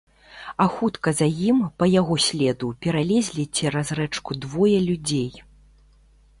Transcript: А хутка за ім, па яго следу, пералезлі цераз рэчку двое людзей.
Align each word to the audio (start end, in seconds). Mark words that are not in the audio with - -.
А 0.63 0.65
хутка 0.77 1.11
за 1.19 1.27
ім, 1.49 1.59
па 1.83 1.89
яго 1.99 2.17
следу, 2.29 2.71
пералезлі 2.85 3.45
цераз 3.59 3.87
рэчку 4.03 4.31
двое 4.47 4.77
людзей. 4.91 5.31